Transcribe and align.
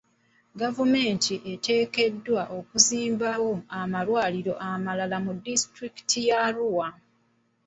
Gavumenti 0.61 1.35
eteekeddwa 1.53 2.41
okuzimbawo 2.57 3.51
amalwaliro 3.79 4.53
amalala 4.69 5.17
mu 5.25 5.31
disitulikiti 5.45 6.19
ya 6.27 6.37
Arua. 6.47 6.87